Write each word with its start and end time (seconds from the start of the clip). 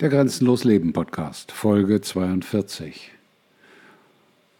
Der 0.00 0.08
Grenzenlos 0.08 0.64
Leben 0.64 0.94
Podcast, 0.94 1.52
Folge 1.52 2.00
42. 2.00 3.10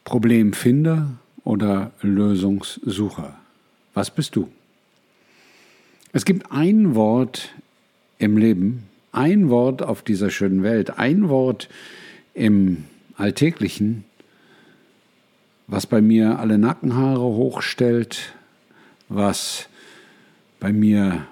Problemfinder 0.05 1.13
oder 1.45 1.93
Lösungssucher? 2.03 3.39
Was 3.95 4.11
bist 4.11 4.37
du? 4.37 4.51
Es 6.13 6.27
gibt 6.27 6.53
ein 6.53 6.95
Wort 6.95 7.55
im 8.19 8.37
Leben, 8.37 8.83
ein 9.13 9.49
Wort 9.49 9.81
auf 9.81 10.03
dieser 10.03 10.29
schönen 10.29 10.63
Welt, 10.63 10.99
ein 10.99 11.31
Wort 11.31 11.71
im 12.35 12.85
Alltäglichen, 13.17 14.05
was 15.69 15.87
bei 15.87 16.03
mir 16.03 16.39
alle 16.39 16.59
Nackenhaare 16.59 17.19
hochstellt, 17.19 18.35
was 19.09 19.71
bei 20.59 20.71
mir 20.71 21.27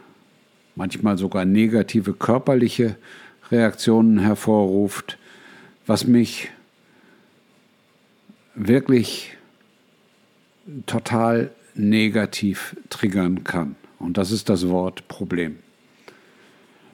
manchmal 0.76 1.18
sogar 1.18 1.44
negative 1.44 2.14
körperliche 2.14 2.96
Reaktionen 3.50 4.18
hervorruft, 4.18 5.18
was 5.86 6.06
mich 6.06 6.50
wirklich 8.54 9.36
total 10.86 11.50
negativ 11.74 12.76
triggern 12.90 13.44
kann. 13.44 13.76
Und 13.98 14.18
das 14.18 14.30
ist 14.30 14.48
das 14.48 14.68
Wort 14.68 15.08
Problem. 15.08 15.56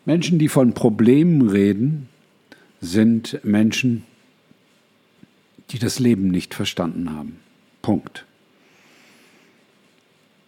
Menschen, 0.04 0.38
die 0.38 0.48
von 0.48 0.74
Problemen 0.74 1.48
reden, 1.48 2.08
sind 2.80 3.40
Menschen, 3.42 4.04
die 5.70 5.78
das 5.78 5.98
Leben 5.98 6.28
nicht 6.28 6.54
verstanden 6.54 7.10
haben. 7.12 7.38
Punkt. 7.80 8.26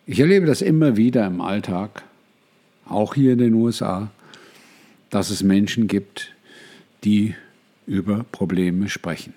Ich 0.06 0.20
erlebe 0.20 0.47
das 0.47 0.62
immer 0.62 0.97
wieder 0.97 1.27
im 1.27 1.41
Alltag, 1.41 2.05
auch 2.84 3.14
hier 3.14 3.33
in 3.33 3.38
den 3.38 3.55
USA, 3.55 4.11
dass 5.10 5.30
es 5.30 5.42
Menschen 5.42 5.87
gibt, 5.87 6.34
die 7.05 7.34
über 7.87 8.24
Probleme 8.24 8.88
sprechen. 8.88 9.34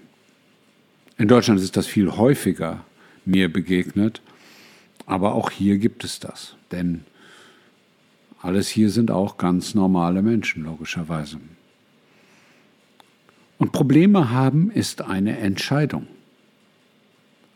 In 1.18 1.28
Deutschland 1.28 1.60
ist 1.60 1.78
das 1.78 1.86
viel 1.86 2.12
häufiger 2.12 2.86
mir 3.26 3.52
begegnet, 3.52 4.22
aber 5.06 5.34
auch 5.34 5.52
hier 5.52 5.78
gibt 5.78 6.04
es 6.04 6.20
das, 6.20 6.56
denn 6.72 7.04
alles 8.42 8.70
hier 8.70 8.90
sind 8.90 9.12
auch 9.12 9.38
ganz 9.38 9.76
normale 9.76 10.22
Menschen, 10.22 10.64
logischerweise. 10.64 11.40
Und 13.58 13.74
Probleme 13.74 14.32
haben 14.32 14.72
ist 14.72 15.02
eine 15.02 15.38
Entscheidung. 15.38 16.08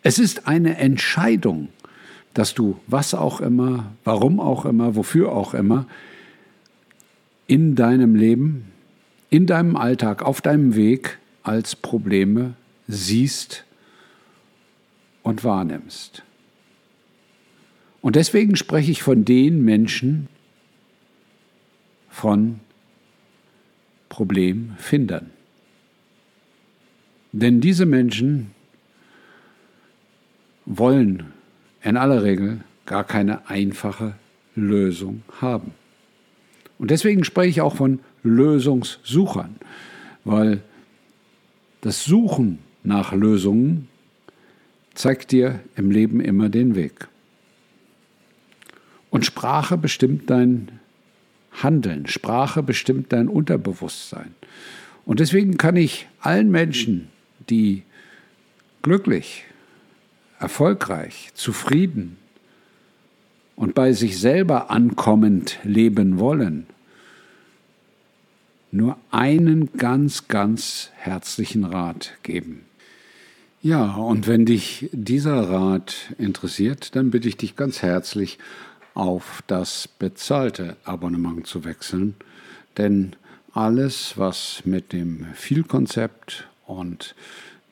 Es 0.02 0.20
ist 0.20 0.48
eine 0.48 0.78
Entscheidung, 0.78 1.70
dass 2.34 2.54
du 2.54 2.78
was 2.88 3.14
auch 3.14 3.40
immer, 3.40 3.94
warum 4.04 4.42
auch 4.42 4.66
immer, 4.66 4.96
wofür 4.96 5.32
auch 5.32 5.54
immer, 5.54 5.88
in 7.54 7.76
deinem 7.76 8.16
Leben, 8.16 8.72
in 9.30 9.46
deinem 9.46 9.76
Alltag, 9.76 10.24
auf 10.24 10.42
deinem 10.42 10.76
Weg 10.76 11.20
als 11.44 11.76
Probleme 11.76 12.56
siehst 12.88 13.64
und 15.22 15.44
wahrnimmst. 15.44 16.24
Und 18.02 18.16
deswegen 18.16 18.56
spreche 18.56 18.90
ich 18.90 19.04
von 19.04 19.24
den 19.24 19.64
Menschen, 19.64 20.30
von 22.10 22.60
Problemfindern. 24.10 25.30
Denn 27.34 27.62
diese 27.62 27.86
Menschen 27.86 28.50
wollen 30.66 31.32
in 31.84 31.98
aller 31.98 32.24
Regel 32.24 32.62
gar 32.88 33.04
keine 33.04 33.48
einfache 33.48 34.16
Lösung 34.56 35.22
haben. 35.40 35.83
Und 36.84 36.92
deswegen 36.92 37.24
spreche 37.24 37.50
ich 37.50 37.62
auch 37.62 37.78
von 37.78 38.02
Lösungssuchern, 38.24 39.56
weil 40.26 40.62
das 41.80 42.04
Suchen 42.04 42.60
nach 42.84 43.14
Lösungen 43.14 43.88
zeigt 44.94 45.32
dir 45.32 45.62
im 45.78 45.92
Leben 45.92 46.20
immer 46.20 46.50
den 46.50 46.76
Weg. 46.76 47.08
Und 49.10 49.26
Sprache 49.26 49.78
bestimmt 49.78 50.30
dein 50.30 50.78
Handeln, 51.54 52.06
Sprache 52.06 52.62
bestimmt 52.62 53.14
dein 53.14 53.30
Unterbewusstsein. 53.30 54.36
Und 55.06 55.22
deswegen 55.22 55.56
kann 55.56 55.78
ich 55.78 56.10
allen 56.20 56.52
Menschen, 56.52 57.08
die 57.50 57.84
glücklich, 58.82 59.46
erfolgreich, 60.38 61.30
zufrieden 61.34 62.18
und 63.56 63.74
bei 63.74 63.94
sich 63.94 64.20
selber 64.20 64.70
ankommend 64.70 65.60
leben 65.64 66.20
wollen, 66.20 66.68
nur 68.74 68.98
einen 69.12 69.72
ganz, 69.78 70.28
ganz 70.28 70.90
herzlichen 70.96 71.64
Rat 71.64 72.14
geben. 72.24 72.66
Ja, 73.62 73.94
und 73.94 74.28
wenn 74.28 74.46
dich 74.46 74.90
dieser 74.92 75.48
Rat 75.48 76.14
interessiert, 76.18 76.96
dann 76.96 77.12
bitte 77.12 77.30
ich 77.30 77.38
dich 77.38 77.56
ganz 77.56 77.84
herzlich, 77.84 78.40
auf 78.96 79.44
das 79.48 79.88
bezahlte 79.88 80.76
Abonnement 80.84 81.48
zu 81.48 81.66
wechseln, 81.66 82.16
denn 82.78 83.16
alles, 83.54 84.18
was 84.18 84.64
mit 84.66 84.92
dem 84.92 85.28
Vielkonzept 85.36 86.48
und 86.66 87.16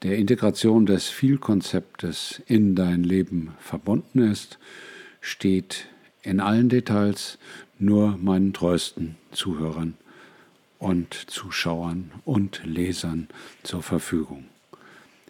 der 0.04 0.18
Integration 0.18 0.86
des 0.86 1.10
Vielkonzeptes 1.10 2.42
in 2.46 2.76
dein 2.76 3.04
Leben 3.04 3.54
verbunden 3.60 4.20
ist, 4.20 4.60
steht 5.20 5.88
in 6.22 6.40
allen 6.40 6.70
Details 6.70 7.40
nur 7.80 8.18
meinen 8.18 8.54
treuesten 8.54 9.16
Zuhörern 9.32 9.96
und 10.82 11.14
Zuschauern 11.14 12.12
und 12.26 12.62
Lesern 12.66 13.28
zur 13.62 13.84
Verfügung. 13.84 14.46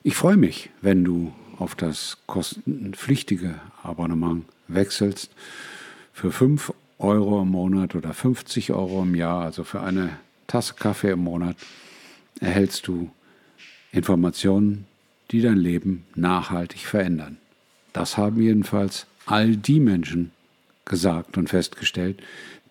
Ich 0.02 0.16
freue 0.16 0.38
mich, 0.38 0.70
wenn 0.82 1.04
du 1.04 1.34
auf 1.60 1.76
das 1.76 2.18
kostenpflichtige 2.26 3.60
Abonnement 3.84 4.46
wechselst. 4.70 5.30
Für 6.14 6.32
5 6.32 6.74
Euro 7.00 7.42
im 7.42 7.50
Monat 7.50 7.96
oder 7.96 8.14
50 8.14 8.72
Euro 8.72 9.04
im 9.04 9.14
Jahr, 9.14 9.44
also 9.44 9.66
für 9.66 9.82
eine 9.82 10.18
Tasse 10.48 10.74
Kaffee 10.74 11.12
im 11.12 11.20
Monat, 11.20 11.58
erhältst 12.40 12.88
du 12.88 13.12
Informationen, 13.92 14.88
die 15.32 15.42
dein 15.42 15.58
Leben 15.58 16.06
nachhaltig 16.16 16.86
verändern. 16.86 17.38
Das 17.92 18.16
haben 18.16 18.42
jedenfalls 18.42 19.06
all 19.26 19.58
die 19.58 19.82
Menschen 19.82 20.32
gesagt 20.86 21.38
und 21.38 21.50
festgestellt, 21.50 22.22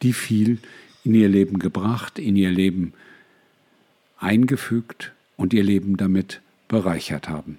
die 0.01 0.15
viel 0.15 0.59
in 1.05 1.15
ihr 1.15 1.29
Leben 1.29 1.59
gebracht, 1.59 2.19
in 2.19 2.37
ihr 2.37 2.51
Leben 2.51 2.93
eingefügt 4.19 5.13
und 5.37 5.53
ihr 5.53 5.63
Leben 5.63 5.97
damit 5.97 6.41
bereichert 6.69 7.29
haben. 7.29 7.59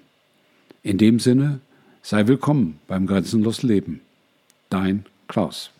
In 0.82 0.98
dem 0.98 1.18
Sinne, 1.18 1.60
sei 2.02 2.26
willkommen 2.26 2.78
beim 2.86 3.06
Grenzenlos 3.06 3.62
Leben. 3.62 4.00
Dein 4.70 5.04
Klaus. 5.28 5.70